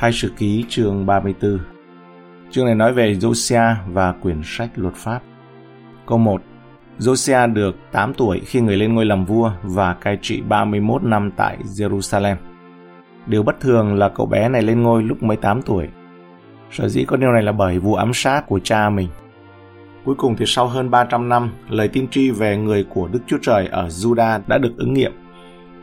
[0.00, 1.58] Hai sử ký chương 34
[2.50, 5.20] Chương này nói về Josiah và quyển sách luật pháp.
[6.06, 6.42] Câu 1
[6.98, 11.30] Josiah được 8 tuổi khi người lên ngôi làm vua và cai trị 31 năm
[11.36, 12.36] tại Jerusalem.
[13.26, 15.88] Điều bất thường là cậu bé này lên ngôi lúc mới 8 tuổi.
[16.70, 19.08] Sở dĩ có điều này là bởi vụ ám sát của cha mình.
[20.04, 23.38] Cuối cùng thì sau hơn 300 năm, lời tiên tri về người của Đức Chúa
[23.42, 25.12] Trời ở Juda đã được ứng nghiệm.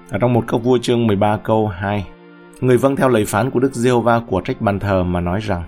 [0.10, 2.08] Ở trong một câu vua chương 13 câu 2,
[2.62, 5.40] người vâng theo lời phán của Đức Diêu Va của trách bàn thờ mà nói
[5.40, 5.64] rằng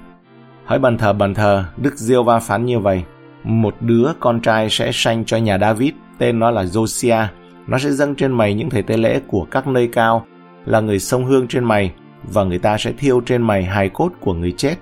[0.66, 3.04] Hỡi bàn thờ bàn thờ, Đức Diêu Va phán như vậy,
[3.44, 7.26] một đứa con trai sẽ sanh cho nhà David, tên nó là Josiah.
[7.68, 10.26] Nó sẽ dâng trên mày những thể tế lễ của các nơi cao,
[10.66, 14.12] là người sông hương trên mày, và người ta sẽ thiêu trên mày hài cốt
[14.20, 14.76] của người chết.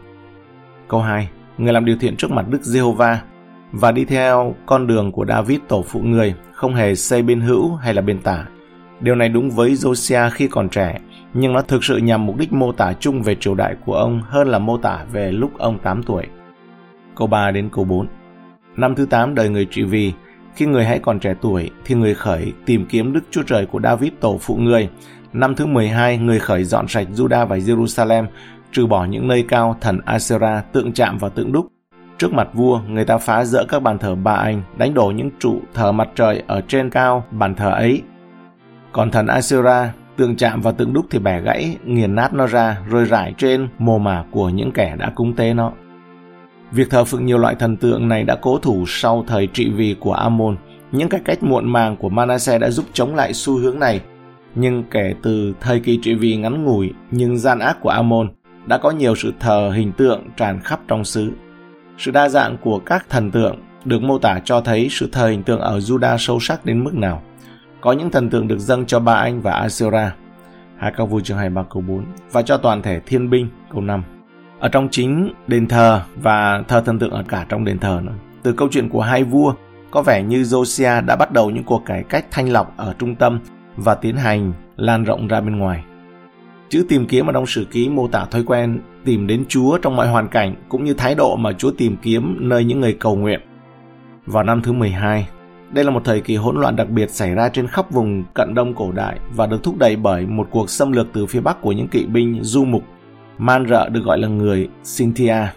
[0.87, 1.29] Câu 2.
[1.57, 3.21] Người làm điều thiện trước mặt Đức Giê-hô-va
[3.71, 7.75] và đi theo con đường của David tổ phụ người, không hề xây bên hữu
[7.75, 8.45] hay là bên tả.
[8.99, 10.99] Điều này đúng với Josiah khi còn trẻ,
[11.33, 14.21] nhưng nó thực sự nhằm mục đích mô tả chung về triều đại của ông
[14.25, 16.25] hơn là mô tả về lúc ông 8 tuổi.
[17.15, 18.07] Câu 3 đến câu 4
[18.77, 20.13] Năm thứ 8 đời người trị vì,
[20.55, 23.79] khi người hãy còn trẻ tuổi thì người khởi tìm kiếm Đức Chúa Trời của
[23.83, 24.89] David tổ phụ người.
[25.33, 28.25] Năm thứ 12, người khởi dọn sạch Juda và Jerusalem,
[28.71, 31.67] trừ bỏ những nơi cao thần Asera tượng chạm và tượng đúc.
[32.17, 35.29] Trước mặt vua, người ta phá rỡ các bàn thờ ba anh, đánh đổ những
[35.39, 38.01] trụ thờ mặt trời ở trên cao bàn thờ ấy.
[38.91, 42.77] Còn thần Asera, tượng chạm và tượng đúc thì bẻ gãy, nghiền nát nó ra,
[42.89, 45.71] rồi rải trên mồ mả của những kẻ đã cúng tế nó.
[46.71, 49.95] Việc thờ phượng nhiều loại thần tượng này đã cố thủ sau thời trị vì
[49.99, 50.57] của Amon.
[50.91, 54.01] Những cải cách muộn màng của Manasseh đã giúp chống lại xu hướng này.
[54.55, 58.29] Nhưng kể từ thời kỳ trị vì ngắn ngủi nhưng gian ác của Amon,
[58.65, 61.31] đã có nhiều sự thờ hình tượng tràn khắp trong xứ.
[61.97, 65.43] Sự đa dạng của các thần tượng được mô tả cho thấy sự thờ hình
[65.43, 67.21] tượng ở Juda sâu sắc đến mức nào.
[67.87, 70.15] Có những thần tượng được dâng cho ba anh và Asura,
[70.77, 74.03] hai các vua chương 23 câu 4, và cho toàn thể thiên binh câu 5
[74.59, 78.13] ở trong chính đền thờ và thờ thần tượng ở cả trong đền thờ nữa.
[78.43, 79.53] Từ câu chuyện của hai vua,
[79.91, 83.15] có vẻ như Josiah đã bắt đầu những cuộc cải cách thanh lọc ở trung
[83.15, 83.39] tâm
[83.77, 85.83] và tiến hành lan rộng ra bên ngoài.
[86.69, 89.95] Chữ tìm kiếm ở trong sử ký mô tả thói quen tìm đến Chúa trong
[89.95, 93.15] mọi hoàn cảnh cũng như thái độ mà Chúa tìm kiếm nơi những người cầu
[93.15, 93.39] nguyện.
[94.25, 95.27] Vào năm thứ 12,
[95.71, 98.53] đây là một thời kỳ hỗn loạn đặc biệt xảy ra trên khắp vùng cận
[98.53, 101.61] đông cổ đại và được thúc đẩy bởi một cuộc xâm lược từ phía bắc
[101.61, 102.83] của những kỵ binh du mục
[103.37, 105.47] Man rợ được gọi là người Cynthia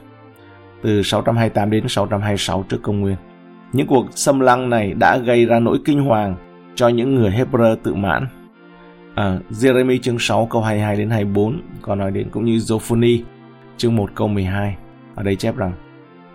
[0.82, 3.16] từ 628 đến 626 trước công nguyên.
[3.72, 6.34] Những cuộc xâm lăng này đã gây ra nỗi kinh hoàng
[6.75, 8.27] cho những người Hebrew tự mãn.
[9.15, 13.22] À, Jeremy chương 6 câu 22 đến 24 có nói đến cũng như Zophony
[13.77, 14.77] chương 1 câu 12.
[15.15, 15.72] Ở đây chép rằng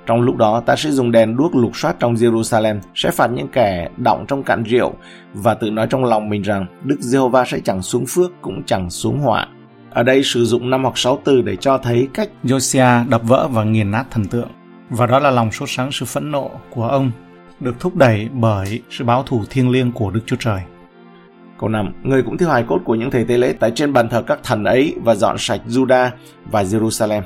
[0.06, 3.48] trong lúc đó ta sẽ dùng đèn đuốc lục soát trong Jerusalem, sẽ phạt những
[3.48, 4.94] kẻ động trong cạn rượu
[5.34, 8.90] và tự nói trong lòng mình rằng Đức Giê-hô-va sẽ chẳng xuống phước cũng chẳng
[8.90, 9.48] xuống họa.
[9.92, 13.48] Ở đây sử dụng năm hoặc sáu từ để cho thấy cách Josiah đập vỡ
[13.52, 14.50] và nghiền nát thần tượng.
[14.90, 17.12] Và đó là lòng sốt sáng sự phẫn nộ của ông
[17.60, 20.60] được thúc đẩy bởi sự báo thù thiêng liêng của Đức Chúa Trời.
[21.60, 21.94] Câu 5.
[22.04, 24.40] Người cũng thiêu hài cốt của những thầy tế lễ tại trên bàn thờ các
[24.44, 26.10] thần ấy và dọn sạch Juda
[26.52, 27.22] và Jerusalem.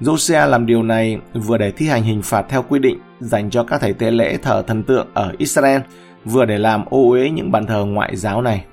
[0.00, 3.64] Josiah làm điều này vừa để thi hành hình phạt theo quy định dành cho
[3.64, 5.80] các thầy tế lễ thờ thần tượng ở Israel,
[6.24, 8.64] vừa để làm ô uế những bàn thờ ngoại giáo này.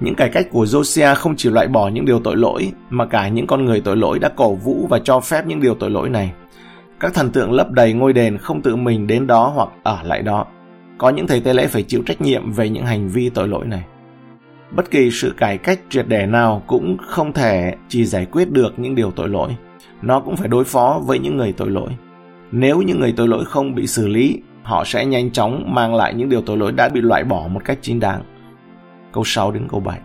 [0.00, 3.28] Những cải cách của Josiah không chỉ loại bỏ những điều tội lỗi, mà cả
[3.28, 6.08] những con người tội lỗi đã cổ vũ và cho phép những điều tội lỗi
[6.08, 6.32] này.
[7.00, 10.22] Các thần tượng lấp đầy ngôi đền không tự mình đến đó hoặc ở lại
[10.22, 10.46] đó.
[10.98, 13.66] Có những thầy tế lễ phải chịu trách nhiệm về những hành vi tội lỗi
[13.66, 13.82] này.
[14.70, 18.78] Bất kỳ sự cải cách triệt để nào cũng không thể chỉ giải quyết được
[18.78, 19.50] những điều tội lỗi.
[20.02, 21.90] Nó cũng phải đối phó với những người tội lỗi.
[22.52, 26.14] Nếu những người tội lỗi không bị xử lý, họ sẽ nhanh chóng mang lại
[26.14, 28.22] những điều tội lỗi đã bị loại bỏ một cách chính đáng
[29.12, 29.98] câu 6 đến câu 7.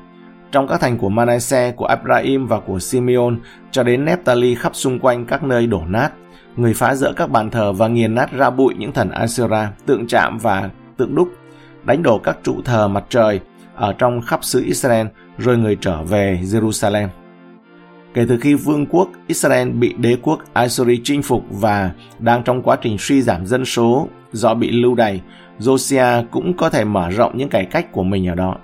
[0.52, 3.36] Trong các thành của Manasseh, của Abraham và của Simeon
[3.72, 6.10] cho đến Nephtali khắp xung quanh các nơi đổ nát,
[6.56, 10.08] người phá rỡ các bàn thờ và nghiền nát ra bụi những thần Asera, tượng
[10.08, 11.30] chạm và tượng đúc,
[11.84, 13.40] đánh đổ các trụ thờ mặt trời
[13.76, 17.08] ở trong khắp xứ Israel, rồi người trở về Jerusalem.
[18.16, 22.62] Kể từ khi vương quốc Israel bị đế quốc Assyria chinh phục và đang trong
[22.62, 25.22] quá trình suy giảm dân số do bị lưu đày,
[25.60, 28.56] Josiah cũng có thể mở rộng những cải cách của mình ở đó.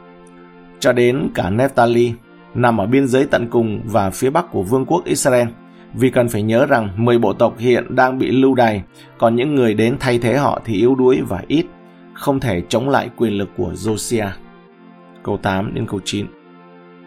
[0.80, 2.14] Cho đến cả Nephtali,
[2.54, 5.48] nằm ở biên giới tận cùng và phía bắc của vương quốc Israel,
[5.94, 8.84] vì cần phải nhớ rằng 10 bộ tộc hiện đang bị lưu đày,
[9.18, 11.66] còn những người đến thay thế họ thì yếu đuối và ít,
[12.14, 14.30] không thể chống lại quyền lực của Josiah.
[15.24, 16.26] Câu 8 đến câu 9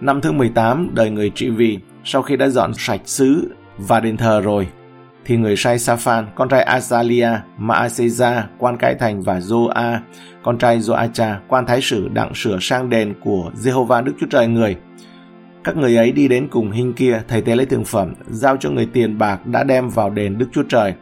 [0.01, 4.17] Năm thứ 18 đời người trị vì, sau khi đã dọn sạch xứ và đền
[4.17, 4.69] thờ rồi,
[5.25, 9.99] thì người sai Safan, con trai Azalia, Maaseza, quan cai thành và Joa,
[10.43, 14.47] con trai Zoacha, quan thái sử đặng sửa sang đền của Jehovah Đức Chúa Trời
[14.47, 14.77] người.
[15.65, 18.71] Các người ấy đi đến cùng hình kia, thầy tế lấy thường phẩm, giao cho
[18.71, 20.95] người tiền bạc đã đem vào đền Đức Chúa Trời,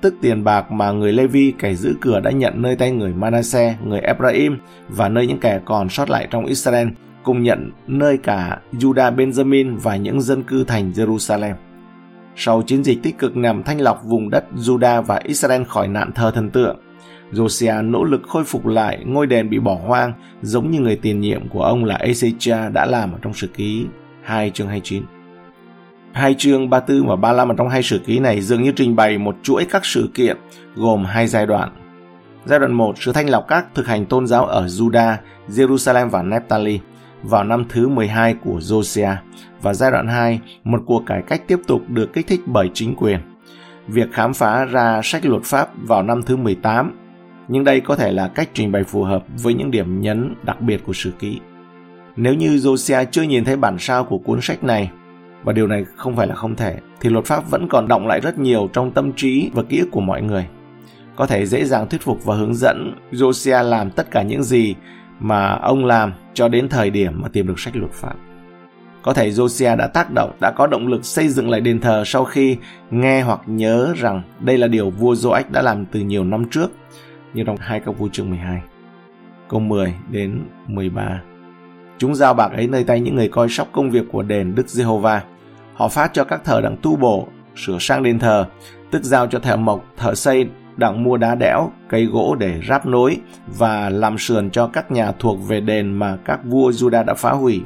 [0.00, 3.82] tức tiền bạc mà người Levi kẻ giữ cửa đã nhận nơi tay người Manasseh,
[3.86, 4.58] người Ephraim
[4.88, 6.88] và nơi những kẻ còn sót lại trong Israel,
[7.24, 11.54] cùng nhận nơi cả Judah Benjamin và những dân cư thành Jerusalem.
[12.36, 16.12] Sau chiến dịch tích cực nhằm thanh lọc vùng đất Judah và Israel khỏi nạn
[16.14, 16.76] thờ thần tượng,
[17.32, 20.12] Josiah nỗ lực khôi phục lại ngôi đền bị bỏ hoang
[20.42, 23.86] giống như người tiền nhiệm của ông là Ezechia đã làm ở trong sử ký
[24.22, 25.02] 2 chương 29.
[26.12, 29.18] Hai chương 34 và 35 ở trong hai sử ký này dường như trình bày
[29.18, 30.36] một chuỗi các sự kiện
[30.76, 31.70] gồm hai giai đoạn.
[32.44, 35.16] Giai đoạn 1, sự thanh lọc các thực hành tôn giáo ở Judah,
[35.48, 36.80] Jerusalem và Naphtali
[37.24, 39.16] vào năm thứ 12 của Josiah
[39.62, 42.94] và giai đoạn 2, một cuộc cải cách tiếp tục được kích thích bởi chính
[42.96, 43.20] quyền.
[43.88, 46.92] Việc khám phá ra sách luật pháp vào năm thứ 18,
[47.48, 50.60] nhưng đây có thể là cách trình bày phù hợp với những điểm nhấn đặc
[50.60, 51.40] biệt của sử ký.
[52.16, 54.90] Nếu như Josiah chưa nhìn thấy bản sao của cuốn sách này,
[55.44, 58.20] và điều này không phải là không thể, thì luật pháp vẫn còn động lại
[58.20, 60.46] rất nhiều trong tâm trí và ký ức của mọi người.
[61.16, 64.74] Có thể dễ dàng thuyết phục và hướng dẫn Josiah làm tất cả những gì
[65.20, 68.14] mà ông làm cho đến thời điểm mà tìm được sách luật pháp.
[69.02, 72.02] Có thể Josiah đã tác động, đã có động lực xây dựng lại đền thờ
[72.06, 72.56] sau khi
[72.90, 76.70] nghe hoặc nhớ rằng đây là điều vua Joach đã làm từ nhiều năm trước,
[77.34, 78.62] như trong hai câu vua chương 12.
[79.48, 81.20] Câu 10 đến 13
[81.98, 84.68] Chúng giao bạc ấy nơi tay những người coi sóc công việc của đền Đức
[84.68, 85.22] Giê-hô-va.
[85.74, 88.46] Họ phát cho các thờ đặng tu bổ, sửa sang đền thờ,
[88.90, 90.46] tức giao cho thợ mộc, thợ xây
[90.76, 93.16] đặng mua đá đẽo, cây gỗ để ráp nối
[93.58, 97.30] và làm sườn cho các nhà thuộc về đền mà các vua Juda đã phá
[97.30, 97.62] hủy.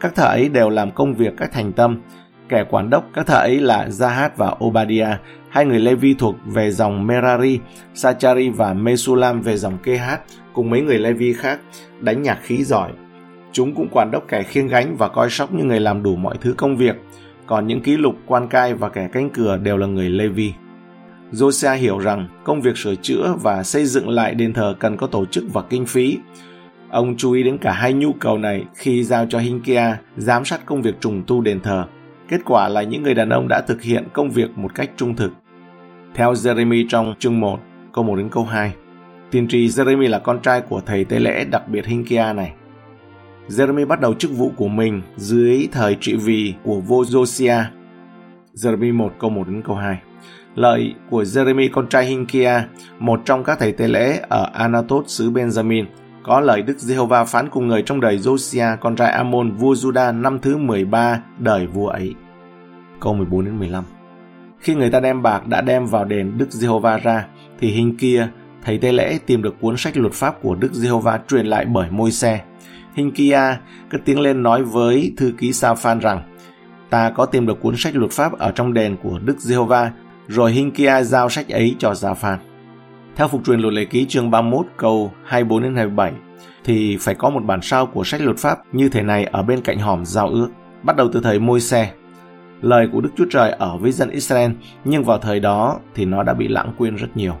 [0.00, 2.00] Các thợ ấy đều làm công việc các thành tâm.
[2.48, 6.70] Kẻ quản đốc các thợ ấy là Zahat và Obadiah, hai người Levi thuộc về
[6.70, 7.58] dòng Merari,
[7.94, 10.20] Sachari và Mesulam về dòng Kehat,
[10.52, 11.60] cùng mấy người Levi khác,
[12.00, 12.90] đánh nhạc khí giỏi.
[13.52, 16.36] Chúng cũng quản đốc kẻ khiêng gánh và coi sóc những người làm đủ mọi
[16.40, 16.96] thứ công việc,
[17.46, 20.52] còn những ký lục, quan cai và kẻ canh cửa đều là người Levi.
[21.32, 25.06] Josiah hiểu rằng công việc sửa chữa và xây dựng lại đền thờ cần có
[25.06, 26.18] tổ chức và kinh phí.
[26.90, 30.66] Ông chú ý đến cả hai nhu cầu này khi giao cho Hinkia giám sát
[30.66, 31.84] công việc trùng tu đền thờ.
[32.28, 35.16] Kết quả là những người đàn ông đã thực hiện công việc một cách trung
[35.16, 35.32] thực.
[36.14, 37.58] Theo Jeremy trong chương 1,
[37.92, 38.72] câu 1 đến câu 2,
[39.30, 42.52] tiên tri Jeremy là con trai của thầy tế lễ đặc biệt Hinkia này.
[43.48, 47.64] Jeremy bắt đầu chức vụ của mình dưới thời trị vì của vua Josiah.
[48.54, 49.98] Jeremy 1 câu 1 đến câu 2
[50.54, 52.62] Lời của Jeremy con trai Hinkia,
[52.98, 55.84] một trong các thầy tế lễ ở Anatot xứ Benjamin,
[56.22, 60.20] có lời Đức Giê-hô-va phán cùng người trong đời Josiah con trai Amon vua Juda
[60.20, 62.14] năm thứ 13 đời vua ấy.
[63.00, 63.84] Câu 14 đến 15.
[64.58, 67.26] Khi người ta đem bạc đã đem vào đền Đức Giê-hô-va ra,
[67.60, 68.28] thì hình kia,
[68.64, 71.90] thầy tế lễ tìm được cuốn sách luật pháp của Đức Giê-hô-va truyền lại bởi
[71.90, 72.40] môi xe.
[72.94, 73.58] Hình kia
[73.90, 76.22] cất tiếng lên nói với thư ký Sa Phan rằng,
[76.90, 79.90] ta có tìm được cuốn sách luật pháp ở trong đền của Đức Giê-hô-va
[80.28, 82.38] rồi Hinkia giao sách ấy cho Gia Phan.
[83.16, 86.12] Theo phục truyền luật lệ ký chương 31 câu 24 đến 27
[86.64, 89.60] thì phải có một bản sao của sách luật pháp như thế này ở bên
[89.60, 90.48] cạnh hòm giao ước,
[90.82, 91.92] bắt đầu từ thời môi xe.
[92.60, 94.50] Lời của Đức Chúa Trời ở với dân Israel,
[94.84, 97.34] nhưng vào thời đó thì nó đã bị lãng quên rất nhiều.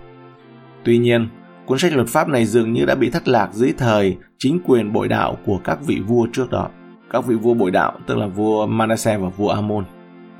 [0.84, 1.28] Tuy nhiên,
[1.66, 4.92] cuốn sách luật pháp này dường như đã bị thất lạc dưới thời chính quyền
[4.92, 6.68] bội đạo của các vị vua trước đó.
[7.10, 9.84] Các vị vua bội đạo tức là vua Manasseh và vua Amon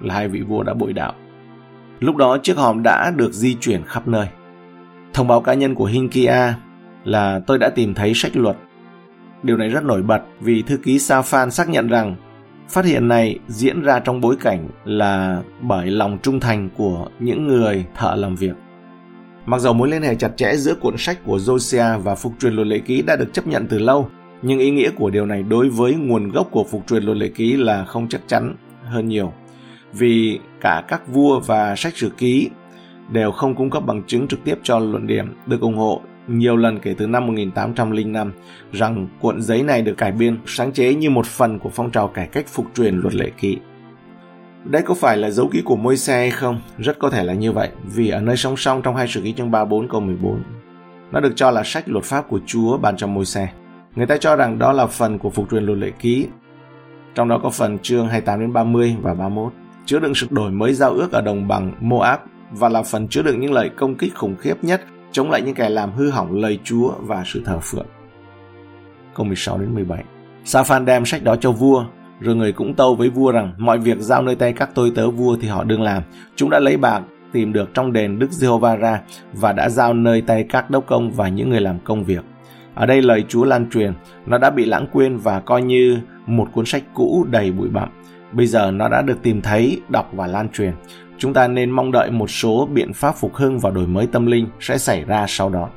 [0.01, 1.15] là hai vị vua đã bội đạo.
[2.03, 4.27] Lúc đó chiếc hòm đã được di chuyển khắp nơi.
[5.13, 6.55] Thông báo cá nhân của Hinkia
[7.05, 8.57] là tôi đã tìm thấy sách luật.
[9.43, 12.17] Điều này rất nổi bật vì thư ký Safan xác nhận rằng
[12.69, 17.49] phát hiện này diễn ra trong bối cảnh là bởi lòng trung thành của những
[17.49, 18.55] người thợ làm việc.
[19.47, 22.53] Mặc dù mối liên hệ chặt chẽ giữa cuộn sách của Josiah và phục truyền
[22.53, 24.09] luật lệ ký đã được chấp nhận từ lâu,
[24.43, 27.29] nhưng ý nghĩa của điều này đối với nguồn gốc của phục truyền luật lệ
[27.29, 28.55] ký là không chắc chắn
[28.85, 29.33] hơn nhiều
[29.93, 32.51] vì cả các vua và sách sử ký
[33.11, 36.57] đều không cung cấp bằng chứng trực tiếp cho luận điểm được ủng hộ nhiều
[36.57, 38.33] lần kể từ năm 1805
[38.73, 42.09] rằng cuộn giấy này được cải biên sáng chế như một phần của phong trào
[42.09, 43.59] cải cách phục truyền luật lệ kỵ.
[44.65, 46.61] Đây có phải là dấu ký của môi xe hay không?
[46.79, 49.33] Rất có thể là như vậy, vì ở nơi song song trong hai sử ký
[49.33, 50.43] chương 34 câu 14,
[51.13, 53.49] nó được cho là sách luật pháp của Chúa ban cho môi xe.
[53.95, 56.27] Người ta cho rằng đó là phần của phục truyền luật lệ ký,
[57.15, 59.53] trong đó có phần chương 28 đến 30 và 31
[59.87, 62.21] chứa đựng sự đổi mới giao ước ở đồng bằng Moab
[62.51, 65.55] và là phần chứa đựng những lời công kích khủng khiếp nhất chống lại những
[65.55, 67.87] kẻ làm hư hỏng lời Chúa và sự thờ phượng.
[69.15, 70.05] Câu 16 đến 17
[70.45, 71.85] Sa-phan đem sách đó cho vua,
[72.21, 75.11] rồi người cũng tâu với vua rằng mọi việc giao nơi tay các tôi tớ
[75.11, 76.03] vua thì họ đương làm.
[76.37, 79.01] Chúng đã lấy bạc tìm được trong đền Đức Giê-hô-va ra
[79.33, 82.25] và đã giao nơi tay các đốc công và những người làm công việc.
[82.75, 83.93] Ở đây lời Chúa lan truyền,
[84.27, 87.89] nó đã bị lãng quên và coi như một cuốn sách cũ đầy bụi bặm.
[88.33, 90.73] Bây giờ nó đã được tìm thấy, đọc và lan truyền.
[91.19, 94.27] Chúng ta nên mong đợi một số biện pháp phục hưng và đổi mới tâm
[94.27, 95.69] linh sẽ xảy ra sau đó.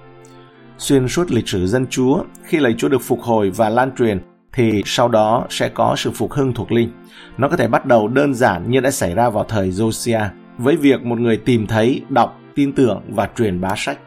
[0.77, 4.19] Xuyên suốt lịch sử dân Chúa, khi lời Chúa được phục hồi và lan truyền,
[4.53, 6.89] thì sau đó sẽ có sự phục hưng thuộc linh.
[7.37, 10.75] Nó có thể bắt đầu đơn giản như đã xảy ra vào thời Josiah, với
[10.75, 13.97] việc một người tìm thấy, đọc, tin tưởng và truyền bá sách.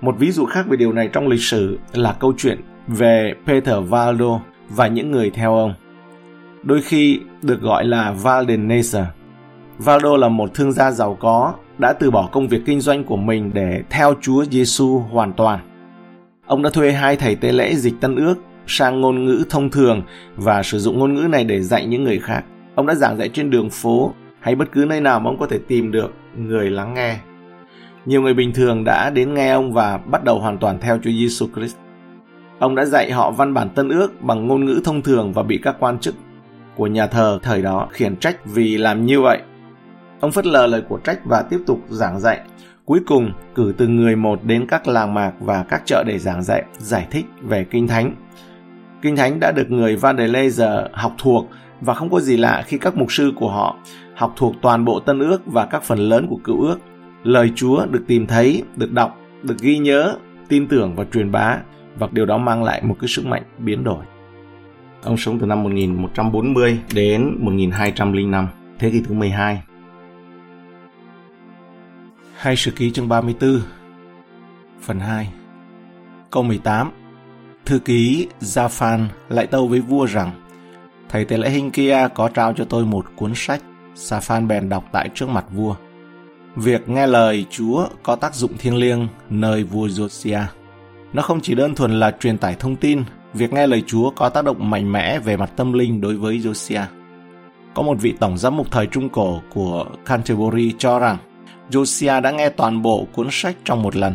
[0.00, 3.76] Một ví dụ khác về điều này trong lịch sử là câu chuyện về Peter
[3.88, 5.74] Valdo và những người theo ông.
[6.66, 9.06] Đôi khi được gọi là Valdenesa.
[9.78, 13.16] Valdo là một thương gia giàu có, đã từ bỏ công việc kinh doanh của
[13.16, 15.60] mình để theo Chúa Giêsu hoàn toàn.
[16.46, 18.34] Ông đã thuê hai thầy tế lễ dịch Tân Ước
[18.66, 20.02] sang ngôn ngữ thông thường
[20.36, 22.44] và sử dụng ngôn ngữ này để dạy những người khác.
[22.74, 25.46] Ông đã giảng dạy trên đường phố hay bất cứ nơi nào mà ông có
[25.46, 27.16] thể tìm được người lắng nghe.
[28.06, 31.10] Nhiều người bình thường đã đến nghe ông và bắt đầu hoàn toàn theo Chúa
[31.10, 31.76] Giêsu Christ.
[32.58, 35.58] Ông đã dạy họ văn bản tân ước bằng ngôn ngữ thông thường và bị
[35.62, 36.14] các quan chức
[36.76, 39.38] của nhà thờ thời đó khiển trách vì làm như vậy.
[40.20, 42.40] Ông phất lờ lời của trách và tiếp tục giảng dạy.
[42.84, 46.42] Cuối cùng, cử từng người một đến các làng mạc và các chợ để giảng
[46.42, 48.14] dạy, giải thích về Kinh Thánh.
[49.02, 51.48] Kinh Thánh đã được người Vandelaser học thuộc
[51.80, 53.76] và không có gì lạ khi các mục sư của họ
[54.14, 56.78] học thuộc toàn bộ Tân ước và các phần lớn của Cựu ước.
[57.24, 60.16] Lời Chúa được tìm thấy, được đọc, được ghi nhớ,
[60.48, 61.56] tin tưởng và truyền bá
[61.98, 64.04] và điều đó mang lại một cái sức mạnh biến đổi.
[65.02, 68.48] Ông sống từ năm 1140 đến 1205,
[68.78, 69.62] thế kỷ thứ 12.
[72.36, 73.60] Hai sử ký chương 34
[74.82, 75.28] Phần 2
[76.30, 76.90] Câu 18
[77.64, 78.68] Thư ký Gia
[79.28, 80.30] lại tâu với vua rằng
[81.08, 83.62] Thầy tế lễ hình kia có trao cho tôi một cuốn sách
[83.94, 85.76] Sa Phan bèn đọc tại trước mặt vua
[86.56, 90.44] Việc nghe lời Chúa có tác dụng thiêng liêng nơi vua Josiah.
[91.12, 93.02] Nó không chỉ đơn thuần là truyền tải thông tin,
[93.36, 96.38] việc nghe lời Chúa có tác động mạnh mẽ về mặt tâm linh đối với
[96.38, 96.84] Josiah.
[97.74, 101.16] Có một vị tổng giám mục thời Trung Cổ của Canterbury cho rằng
[101.70, 104.14] Josiah đã nghe toàn bộ cuốn sách trong một lần.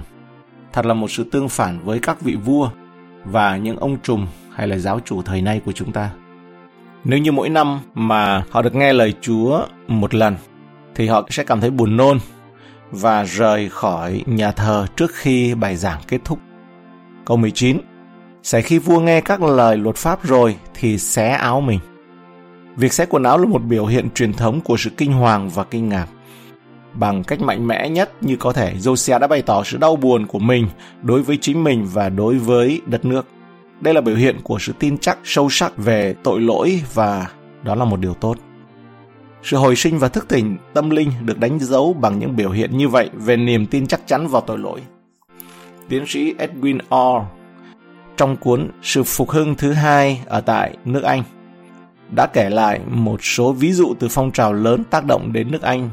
[0.73, 2.69] Thật là một sự tương phản với các vị vua
[3.25, 6.09] và những ông trùm hay là giáo chủ thời nay của chúng ta.
[7.03, 10.35] Nếu như mỗi năm mà họ được nghe lời Chúa một lần,
[10.95, 12.19] thì họ sẽ cảm thấy buồn nôn
[12.91, 16.39] và rời khỏi nhà thờ trước khi bài giảng kết thúc.
[17.25, 17.77] Câu 19
[18.43, 21.79] sẽ khi vua nghe các lời luật pháp rồi thì xé áo mình.
[22.75, 25.63] Việc xé quần áo là một biểu hiện truyền thống của sự kinh hoàng và
[25.63, 26.07] kinh ngạc.
[26.93, 30.27] Bằng cách mạnh mẽ nhất như có thể, Josiah đã bày tỏ sự đau buồn
[30.27, 30.67] của mình
[31.01, 33.25] đối với chính mình và đối với đất nước.
[33.81, 37.27] Đây là biểu hiện của sự tin chắc sâu sắc về tội lỗi và
[37.63, 38.37] đó là một điều tốt.
[39.43, 42.77] Sự hồi sinh và thức tỉnh tâm linh được đánh dấu bằng những biểu hiện
[42.77, 44.81] như vậy về niềm tin chắc chắn vào tội lỗi.
[45.89, 47.40] Tiến sĩ Edwin Orr
[48.21, 51.23] trong cuốn Sự phục hưng thứ hai ở tại nước Anh
[52.15, 55.61] đã kể lại một số ví dụ từ phong trào lớn tác động đến nước
[55.61, 55.89] Anh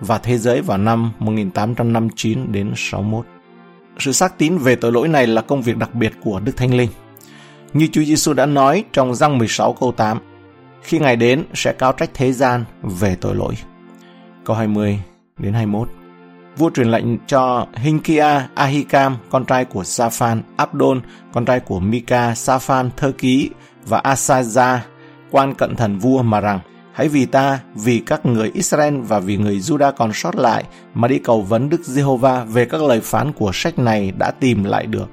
[0.00, 3.26] và thế giới vào năm 1859 đến 61.
[3.98, 6.74] Sự xác tín về tội lỗi này là công việc đặc biệt của Đức Thánh
[6.74, 6.90] Linh.
[7.72, 10.18] Như Chúa Giêsu đã nói trong răng 16 câu 8,
[10.82, 13.54] khi Ngài đến sẽ cao trách thế gian về tội lỗi.
[14.44, 14.98] Câu 20
[15.38, 15.88] đến 21
[16.56, 21.00] Vua truyền lệnh cho Hinkia Ahikam, con trai của Safan Abdon,
[21.32, 23.50] con trai của Mika, Safan thơ ký
[23.86, 24.78] và Asaja,
[25.30, 26.60] quan cận thần vua mà rằng
[26.96, 31.08] Hãy vì ta, vì các người Israel và vì người Judah còn sót lại mà
[31.08, 34.86] đi cầu vấn Đức Giê-hô-va về các lời phán của sách này đã tìm lại
[34.86, 35.08] được.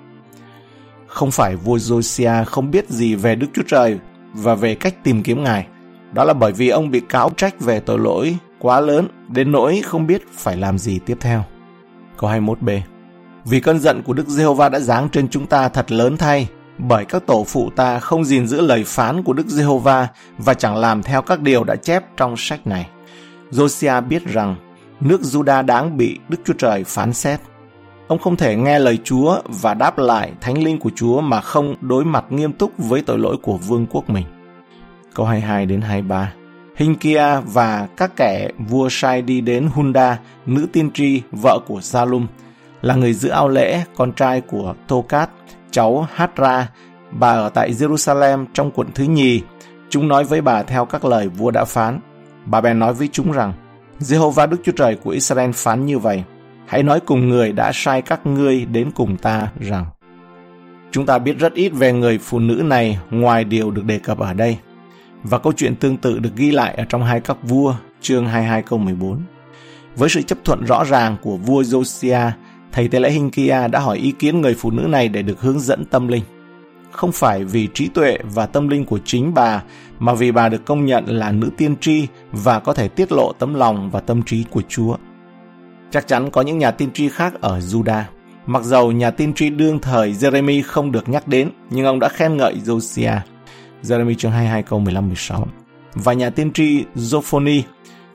[1.07, 3.99] Không phải vua Josiah không biết gì về Đức Chúa Trời
[4.33, 5.67] và về cách tìm kiếm Ngài.
[6.13, 9.81] Đó là bởi vì ông bị cáo trách về tội lỗi quá lớn đến nỗi
[9.85, 11.43] không biết phải làm gì tiếp theo.
[12.17, 12.79] Câu 21b
[13.45, 17.05] Vì cơn giận của Đức Giê-hô-va đã giáng trên chúng ta thật lớn thay, bởi
[17.05, 21.03] các tổ phụ ta không gìn giữ lời phán của Đức Giê-hô-va và chẳng làm
[21.03, 22.89] theo các điều đã chép trong sách này.
[23.51, 24.55] Josiah biết rằng
[24.99, 27.39] nước Juda đáng bị Đức Chúa Trời phán xét.
[28.07, 31.75] Ông không thể nghe lời Chúa và đáp lại thánh linh của Chúa mà không
[31.81, 34.25] đối mặt nghiêm túc với tội lỗi của vương quốc mình.
[35.13, 36.33] Câu 22 đến 23
[36.75, 42.27] Hinkia và các kẻ vua sai đi đến Hunda, nữ tiên tri, vợ của Salum,
[42.81, 45.29] là người giữ ao lễ, con trai của Tokat,
[45.71, 46.67] cháu Hatra,
[47.11, 49.41] bà ở tại Jerusalem trong quận thứ nhì.
[49.89, 51.99] Chúng nói với bà theo các lời vua đã phán.
[52.45, 53.53] Bà bèn nói với chúng rằng,
[53.99, 56.23] Jehovah Đức Chúa Trời của Israel phán như vậy.
[56.65, 59.85] Hãy nói cùng người đã sai các ngươi đến cùng ta rằng,
[60.91, 64.19] Chúng ta biết rất ít về người phụ nữ này ngoài điều được đề cập
[64.19, 64.57] ở đây.
[65.23, 68.61] Và câu chuyện tương tự được ghi lại ở trong hai các vua, chương 22
[68.61, 69.21] câu 14.
[69.95, 72.31] Với sự chấp thuận rõ ràng của vua Josiah,
[72.71, 75.59] thầy tế lễ Hinkia đã hỏi ý kiến người phụ nữ này để được hướng
[75.59, 76.23] dẫn tâm linh.
[76.91, 79.63] không phải vì trí tuệ và tâm linh của chính bà,
[79.99, 83.33] mà vì bà được công nhận là nữ tiên tri và có thể tiết lộ
[83.33, 84.95] tấm lòng và tâm trí của Chúa.
[85.91, 88.03] Chắc chắn có những nhà tiên tri khác ở Judah.
[88.45, 92.09] Mặc dầu nhà tiên tri đương thời Jeremy không được nhắc đến, nhưng ông đã
[92.09, 93.19] khen ngợi Josiah.
[93.83, 95.43] Jeremy chương 22 câu 15-16.
[95.93, 97.61] Và nhà tiên tri Zophoni,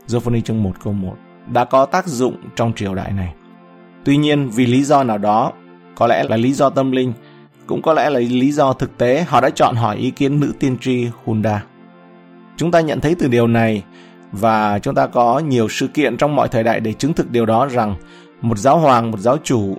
[0.09, 1.17] Zophoni chương 1 câu 1,
[1.53, 3.35] đã có tác dụng trong triều đại này.
[4.05, 5.53] Tuy nhiên, vì lý do nào đó,
[5.95, 7.13] có lẽ là lý do tâm linh,
[7.67, 10.53] cũng có lẽ là lý do thực tế, họ đã chọn hỏi ý kiến nữ
[10.61, 11.65] tiên tri Hunda.
[12.57, 13.85] Chúng ta nhận thấy từ điều này
[14.33, 17.47] và chúng ta có nhiều sự kiện trong mọi thời đại để chứng thực điều
[17.47, 17.95] đó rằng
[18.41, 19.77] một giáo hoàng, một giáo chủ,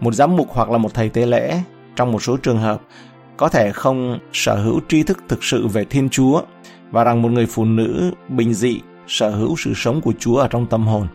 [0.00, 1.60] một giám mục hoặc là một thầy tế lễ
[1.96, 2.80] trong một số trường hợp
[3.36, 6.42] có thể không sở hữu tri thức thực sự về Thiên Chúa
[6.90, 10.48] và rằng một người phụ nữ bình dị sở hữu sự sống của Chúa ở
[10.48, 11.06] trong tâm hồn.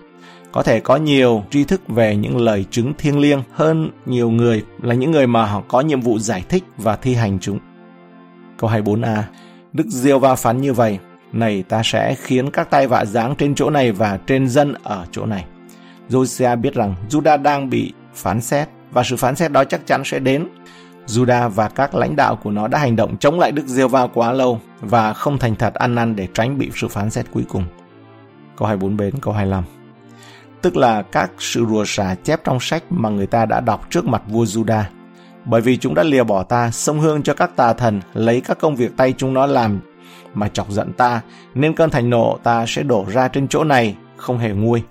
[0.52, 4.64] Có thể có nhiều tri thức về những lời chứng thiêng liêng hơn nhiều người
[4.82, 7.60] là những người mà họ có nhiệm vụ giải thích và thi hành chúng.
[8.58, 9.22] Câu 24a
[9.74, 11.00] Đức Diêu Va phán như vậy,
[11.34, 15.06] này ta sẽ khiến các tay vạ giáng trên chỗ này và trên dân ở
[15.12, 15.46] chỗ này.
[16.10, 20.02] Josiah biết rằng Judah đang bị phán xét và sự phán xét đó chắc chắn
[20.06, 20.48] sẽ đến.
[21.08, 24.08] Juda và các lãnh đạo của nó đã hành động chống lại Đức Diêu Va
[24.08, 27.44] quá lâu và không thành thật ăn năn để tránh bị sự phán xét cuối
[27.50, 27.66] cùng.
[28.58, 29.64] Câu 24 đến câu 25
[30.62, 34.06] Tức là các sự rùa xả chép trong sách mà người ta đã đọc trước
[34.06, 34.84] mặt vua Juda.
[35.46, 38.60] Bởi vì chúng đã lìa bỏ ta, sông hương cho các tà thần, lấy các
[38.60, 39.80] công việc tay chúng nó làm
[40.34, 41.22] mà chọc giận ta,
[41.54, 44.84] nên cơn thành nộ ta sẽ đổ ra trên chỗ này, không hề nguôi.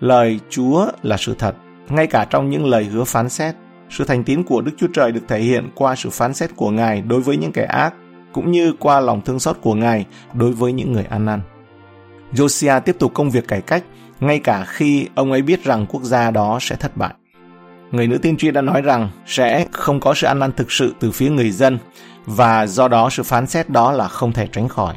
[0.00, 1.54] Lời Chúa là sự thật,
[1.88, 3.54] ngay cả trong những lời hứa phán xét.
[3.90, 6.70] Sự thành tín của Đức Chúa Trời được thể hiện qua sự phán xét của
[6.70, 7.94] Ngài đối với những kẻ ác,
[8.32, 11.40] cũng như qua lòng thương xót của Ngài đối với những người ăn năn.
[12.32, 13.84] Josiah tiếp tục công việc cải cách,
[14.20, 17.14] ngay cả khi ông ấy biết rằng quốc gia đó sẽ thất bại.
[17.90, 20.94] Người nữ tiên tri đã nói rằng sẽ không có sự ăn năn thực sự
[21.00, 21.78] từ phía người dân
[22.26, 24.94] và do đó sự phán xét đó là không thể tránh khỏi.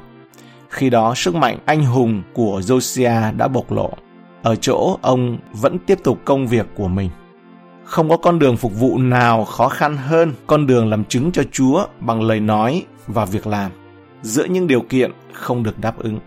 [0.70, 3.92] Khi đó sức mạnh anh hùng của Josiah đã bộc lộ.
[4.44, 7.10] Ở chỗ ông vẫn tiếp tục công việc của mình.
[7.90, 11.44] Không có con đường phục vụ nào khó khăn hơn con đường làm chứng cho
[11.52, 13.72] Chúa bằng lời nói và việc làm
[14.22, 16.20] giữa những điều kiện không được đáp ứng.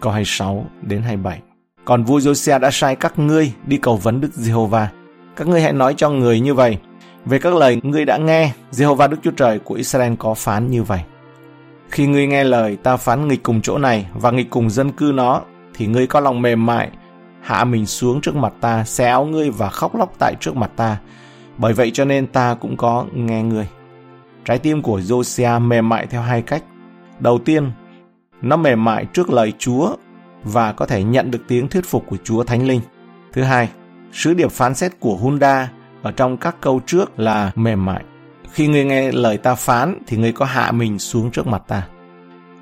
[0.00, 1.40] Câu 26 đến 27
[1.84, 4.88] Còn vua Josia đã sai các ngươi đi cầu vấn Đức Giê-hô-va.
[5.36, 6.78] Các ngươi hãy nói cho người như vậy.
[7.24, 10.82] Về các lời ngươi đã nghe, Giê-hô-va Đức Chúa Trời của Israel có phán như
[10.82, 11.00] vậy.
[11.90, 15.12] Khi ngươi nghe lời ta phán nghịch cùng chỗ này và nghịch cùng dân cư
[15.14, 15.40] nó,
[15.74, 16.90] thì ngươi có lòng mềm mại,
[17.48, 20.70] hạ mình xuống trước mặt ta, xé áo ngươi và khóc lóc tại trước mặt
[20.76, 20.96] ta.
[21.58, 23.68] Bởi vậy cho nên ta cũng có nghe ngươi.
[24.44, 26.62] Trái tim của Josiah mềm mại theo hai cách.
[27.20, 27.70] Đầu tiên,
[28.42, 29.96] nó mềm mại trước lời Chúa
[30.44, 32.80] và có thể nhận được tiếng thuyết phục của Chúa Thánh Linh.
[33.32, 33.68] Thứ hai,
[34.12, 35.68] sứ điệp phán xét của Hunda
[36.02, 38.04] ở trong các câu trước là mềm mại.
[38.52, 41.86] Khi ngươi nghe lời ta phán thì ngươi có hạ mình xuống trước mặt ta.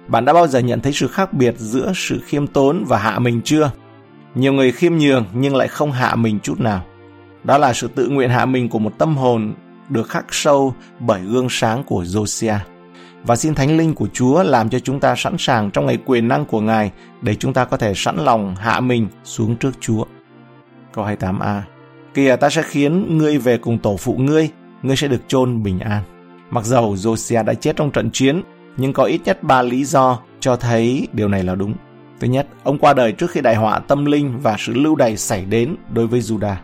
[0.09, 3.19] Bạn đã bao giờ nhận thấy sự khác biệt giữa sự khiêm tốn và hạ
[3.19, 3.71] mình chưa?
[4.37, 6.85] Nhiều người khiêm nhường nhưng lại không hạ mình chút nào.
[7.45, 9.55] Đó là sự tự nguyện hạ mình của một tâm hồn
[9.89, 12.59] được khắc sâu bởi gương sáng của Josiah
[13.25, 16.29] và xin Thánh Linh của Chúa làm cho chúng ta sẵn sàng trong ngày quyền
[16.29, 16.91] năng của Ngài
[17.23, 20.05] để chúng ta có thể sẵn lòng hạ mình xuống trước Chúa.
[20.93, 21.61] Câu 28a
[22.15, 24.49] Kìa ta sẽ khiến ngươi về cùng tổ phụ ngươi,
[24.83, 26.03] ngươi sẽ được chôn bình an.
[26.51, 28.43] Mặc dầu Josiah đã chết trong trận chiến,
[28.77, 31.75] nhưng có ít nhất ba lý do cho thấy điều này là đúng.
[32.21, 35.17] Thứ nhất, ông qua đời trước khi đại họa tâm linh và sự lưu đày
[35.17, 36.55] xảy đến đối với Judah.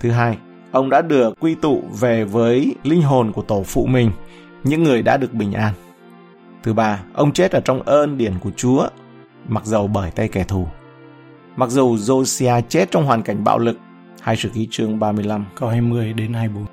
[0.00, 0.36] Thứ hai,
[0.72, 4.10] ông đã được quy tụ về với linh hồn của tổ phụ mình
[4.64, 5.74] những người đã được bình an.
[6.62, 8.88] Thứ ba, ông chết ở trong ơn điển của Chúa,
[9.48, 10.66] mặc dầu bởi tay kẻ thù.
[11.56, 13.78] Mặc dù Josiah chết trong hoàn cảnh bạo lực,
[14.20, 16.66] hai sử ký chương 35 câu 20 đến 24.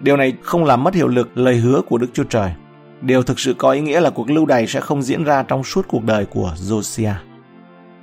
[0.00, 2.50] Điều này không làm mất hiệu lực lời hứa của Đức Chúa Trời.
[3.00, 5.64] Điều thực sự có ý nghĩa là cuộc lưu đày sẽ không diễn ra trong
[5.64, 7.14] suốt cuộc đời của Josiah.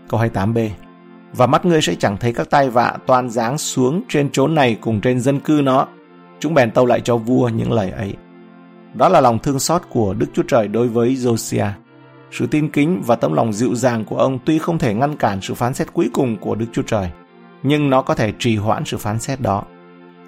[0.10, 0.70] Câu 28b
[1.34, 4.78] Và mắt ngươi sẽ chẳng thấy các tai vạ toàn giáng xuống trên chốn này
[4.82, 5.88] cùng trên dân cư nó.
[6.39, 8.13] Chúng bèn tâu lại cho vua những lời ấy.
[8.94, 11.72] Đó là lòng thương xót của Đức Chúa Trời đối với Josiah.
[12.32, 15.42] Sự tin kính và tấm lòng dịu dàng của ông tuy không thể ngăn cản
[15.42, 17.10] sự phán xét cuối cùng của Đức Chúa Trời,
[17.63, 19.63] nhưng nó có thể trì hoãn sự phán xét đó.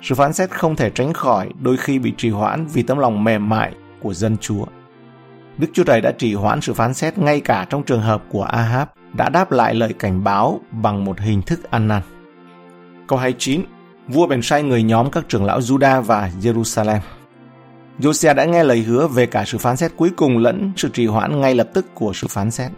[0.01, 3.23] Sự phán xét không thể tránh khỏi đôi khi bị trì hoãn vì tấm lòng
[3.23, 4.65] mềm mại của dân Chúa.
[5.57, 8.43] Đức Chúa Trời đã trì hoãn sự phán xét ngay cả trong trường hợp của
[8.43, 12.01] Ahab đã đáp lại lời cảnh báo bằng một hình thức ăn năn.
[13.07, 13.61] Câu 29
[14.07, 16.99] Vua bèn sai người nhóm các trưởng lão Juda và Jerusalem
[17.99, 21.05] Josiah đã nghe lời hứa về cả sự phán xét cuối cùng lẫn sự trì
[21.05, 22.71] hoãn ngay lập tức của sự phán xét.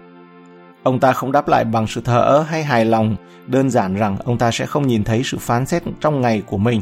[0.83, 3.15] Ông ta không đáp lại bằng sự thờ ơ hay hài lòng,
[3.47, 6.57] đơn giản rằng ông ta sẽ không nhìn thấy sự phán xét trong ngày của
[6.57, 6.81] mình.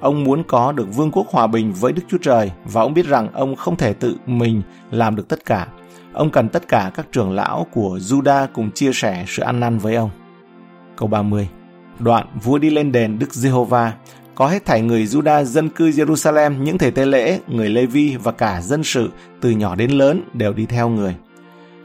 [0.00, 3.06] Ông muốn có được vương quốc hòa bình với Đức Chúa Trời và ông biết
[3.06, 5.66] rằng ông không thể tự mình làm được tất cả.
[6.12, 9.78] Ông cần tất cả các trưởng lão của Juda cùng chia sẻ sự ăn năn
[9.78, 10.10] với ông.
[10.96, 11.48] Câu 30
[11.98, 13.92] Đoạn vua đi lên đền Đức Giê-hô-va,
[14.34, 18.32] có hết thảy người Juda dân cư Jerusalem, những thầy tế lễ, người Lê-vi và
[18.32, 21.14] cả dân sự từ nhỏ đến lớn đều đi theo người.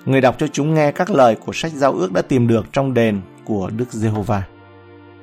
[0.05, 2.93] Người đọc cho chúng nghe các lời của sách giao ước đã tìm được trong
[2.93, 4.43] đền của Đức Giê-hô-va.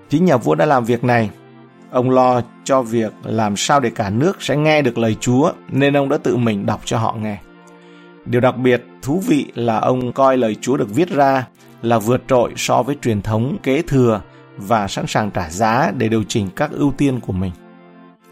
[0.09, 1.31] Chính nhà vua đã làm việc này.
[1.91, 5.97] Ông lo cho việc làm sao để cả nước sẽ nghe được lời Chúa, nên
[5.97, 7.39] ông đã tự mình đọc cho họ nghe.
[8.27, 11.47] Điều đặc biệt thú vị là ông coi lời Chúa được viết ra
[11.83, 14.21] là vượt trội so với truyền thống kế thừa
[14.57, 17.53] và sẵn sàng trả giá để điều chỉnh các ưu tiên của mình.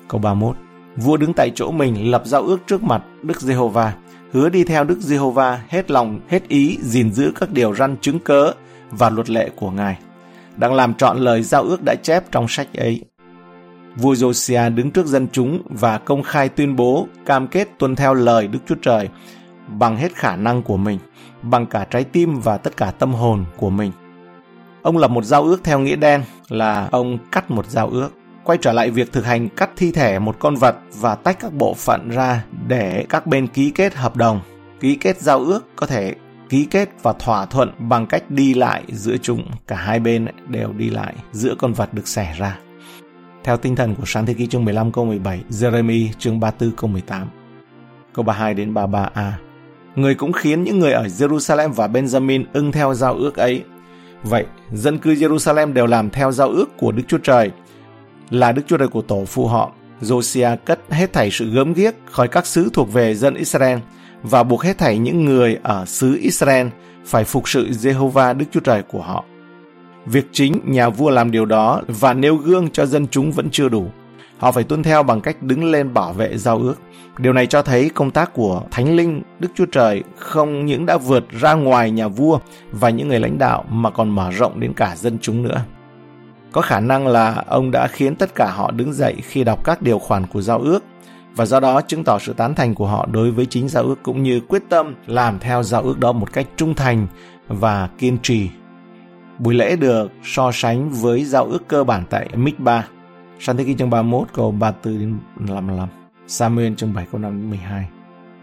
[0.09, 0.57] Câu 31
[0.97, 3.93] Vua đứng tại chỗ mình lập giao ước trước mặt Đức Giê-hô-va,
[4.33, 8.19] hứa đi theo Đức Giê-hô-va hết lòng, hết ý, gìn giữ các điều răn chứng
[8.19, 8.53] cớ
[8.91, 9.99] và luật lệ của Ngài.
[10.57, 13.05] Đang làm trọn lời giao ước đã chép trong sách ấy.
[13.97, 18.15] Vua Josiah đứng trước dân chúng và công khai tuyên bố cam kết tuân theo
[18.15, 19.09] lời Đức Chúa Trời
[19.79, 20.99] bằng hết khả năng của mình,
[21.43, 23.93] bằng cả trái tim và tất cả tâm hồn của mình.
[24.83, 28.11] Ông lập một giao ước theo nghĩa đen là ông cắt một giao ước.
[28.45, 31.53] Quay trở lại việc thực hành cắt thi thể một con vật và tách các
[31.53, 34.41] bộ phận ra để các bên ký kết hợp đồng.
[34.81, 36.15] Ký kết giao ước có thể
[36.49, 39.51] ký kết và thỏa thuận bằng cách đi lại giữa chúng.
[39.67, 42.59] Cả hai bên đều đi lại giữa con vật được xẻ ra.
[43.45, 46.91] Theo tinh thần của sáng thế ký chương 15 câu 17, Jeremy chương 34 câu
[46.91, 47.29] 18.
[48.13, 49.33] Câu 32 đến 33a.
[49.97, 53.63] Người cũng khiến những người ở Jerusalem và Benjamin ưng theo giao ước ấy.
[54.23, 57.51] Vậy, dân cư Jerusalem đều làm theo giao ước của Đức Chúa Trời,
[58.31, 59.73] là Đức Chúa Trời của tổ phụ họ.
[60.01, 63.79] Josiah cất hết thảy sự gớm ghiếc khỏi các xứ thuộc về dân Israel
[64.23, 66.67] và buộc hết thảy những người ở xứ Israel
[67.05, 69.25] phải phục sự Jehovah Đức Chúa Trời của họ.
[70.07, 73.69] Việc chính nhà vua làm điều đó và nêu gương cho dân chúng vẫn chưa
[73.69, 73.87] đủ.
[74.43, 76.75] Họ phải tuân theo bằng cách đứng lên bảo vệ giao ước.
[77.19, 80.97] Điều này cho thấy công tác của Thánh Linh Đức Chúa Trời không những đã
[80.97, 82.39] vượt ra ngoài nhà vua
[82.73, 85.61] và những người lãnh đạo mà còn mở rộng đến cả dân chúng nữa.
[86.53, 89.83] Có khả năng là ông đã khiến tất cả họ đứng dậy khi đọc các
[89.83, 90.85] điều khoản của giao ước
[91.37, 94.03] và do đó chứng tỏ sự tán thành của họ đối với chính giao ước
[94.03, 97.07] cũng như quyết tâm làm theo giao ước đó một cách trung thành
[97.49, 98.49] và kiên trì.
[99.39, 102.85] Buổi lễ được so sánh với giao ước cơ bản tại Mikba,
[103.45, 105.89] Sáng thế ký chương 31 câu 34 đến 55,
[106.27, 107.87] Samuel chương 7 câu 5 đến 12.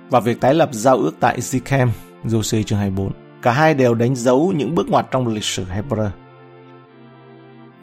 [0.10, 1.88] Và việc tái lập giao ước tại Zichem,
[2.26, 3.12] Joshua chương 24.
[3.42, 6.10] Cả hai đều đánh dấu những bước ngoặt trong lịch sử Hebrew.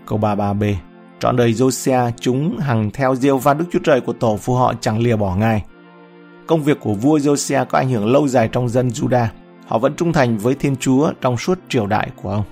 [0.06, 0.74] Câu 33b
[1.20, 4.74] Trọn đời Josiah chúng hằng theo diêu và Đức Chúa Trời của tổ phụ họ
[4.80, 5.64] chẳng lìa bỏ ngài.
[6.46, 9.26] Công việc của vua Josiah có ảnh hưởng lâu dài trong dân Judah.
[9.66, 12.44] Họ vẫn trung thành với Thiên Chúa trong suốt triều đại của ông.